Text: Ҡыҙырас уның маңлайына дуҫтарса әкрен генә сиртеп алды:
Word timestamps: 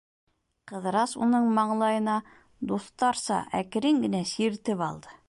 Ҡыҙырас 0.71 1.13
уның 1.25 1.45
маңлайына 1.57 2.17
дуҫтарса 2.73 3.39
әкрен 3.63 4.01
генә 4.07 4.27
сиртеп 4.35 4.87
алды: 4.91 5.19